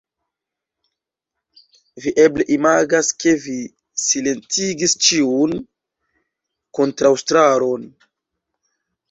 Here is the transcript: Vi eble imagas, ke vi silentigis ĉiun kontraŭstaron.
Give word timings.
Vi 2.05 2.13
eble 2.23 2.45
imagas, 2.55 3.09
ke 3.25 3.33
vi 3.43 3.57
silentigis 4.05 4.97
ĉiun 5.09 5.55
kontraŭstaron. 6.81 7.87